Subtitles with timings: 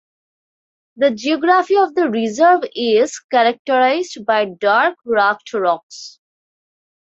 [0.95, 6.17] The geography of the reserve is characterized by dark rugged rocks.